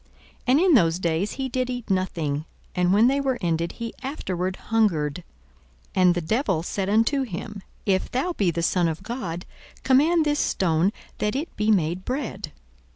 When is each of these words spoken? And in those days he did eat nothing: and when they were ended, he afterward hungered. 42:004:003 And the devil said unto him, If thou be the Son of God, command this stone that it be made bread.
And 0.47 0.59
in 0.59 0.73
those 0.73 0.97
days 0.97 1.33
he 1.33 1.47
did 1.47 1.69
eat 1.69 1.91
nothing: 1.91 2.45
and 2.73 2.91
when 2.91 3.05
they 3.05 3.21
were 3.21 3.37
ended, 3.39 3.73
he 3.73 3.93
afterward 4.01 4.55
hungered. 4.55 5.23
42:004:003 5.95 6.01
And 6.01 6.15
the 6.15 6.21
devil 6.21 6.63
said 6.63 6.89
unto 6.89 7.21
him, 7.21 7.61
If 7.85 8.09
thou 8.09 8.33
be 8.33 8.49
the 8.49 8.63
Son 8.63 8.87
of 8.87 9.03
God, 9.03 9.45
command 9.83 10.25
this 10.25 10.39
stone 10.39 10.91
that 11.19 11.35
it 11.35 11.55
be 11.55 11.69
made 11.69 12.03
bread. 12.03 12.51